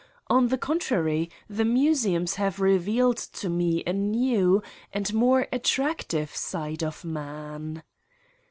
On 0.31 0.47
the 0.47 0.57
contrary, 0.57 1.29
the 1.47 1.63
museums 1.63 2.33
have 2.41 2.59
revealed 2.59 3.17
to 3.17 3.49
me 3.49 3.83
a 3.85 3.93
new 3.93 4.63
and 4.91 5.13
more 5.13 5.47
attractive 5.53 6.35
side 6.35 6.81
of 6.83 7.05
man. 7.05 7.83